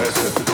That's 0.00 0.40
it. 0.40 0.49